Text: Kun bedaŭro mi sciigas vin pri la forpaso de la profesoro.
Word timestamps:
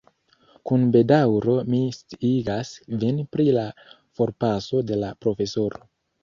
Kun 0.69 0.85
bedaŭro 0.93 1.57
mi 1.73 1.81
sciigas 1.97 2.71
vin 3.05 3.19
pri 3.37 3.45
la 3.59 3.67
forpaso 4.21 4.83
de 4.91 4.99
la 5.05 5.13
profesoro. 5.27 5.85